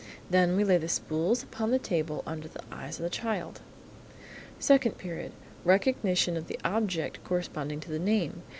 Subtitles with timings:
[0.31, 3.61] Then, we lay the spools upon the table under the eyes of the child.
[4.57, 5.31] Second Period.
[5.63, 8.41] Recognition of the object corresponding to the name.